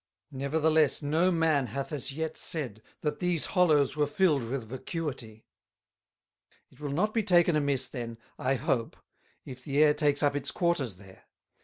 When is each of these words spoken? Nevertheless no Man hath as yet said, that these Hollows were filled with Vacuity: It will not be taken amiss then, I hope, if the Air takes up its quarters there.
Nevertheless 0.31 1.03
no 1.03 1.29
Man 1.29 1.67
hath 1.67 1.91
as 1.93 2.11
yet 2.11 2.35
said, 2.35 2.81
that 3.01 3.19
these 3.19 3.45
Hollows 3.53 3.95
were 3.95 4.07
filled 4.07 4.43
with 4.45 4.63
Vacuity: 4.63 5.45
It 6.71 6.79
will 6.79 6.89
not 6.89 7.13
be 7.13 7.21
taken 7.21 7.55
amiss 7.55 7.85
then, 7.87 8.17
I 8.39 8.55
hope, 8.55 8.97
if 9.45 9.63
the 9.63 9.77
Air 9.83 9.93
takes 9.93 10.23
up 10.23 10.35
its 10.35 10.49
quarters 10.49 10.95
there. 10.95 11.25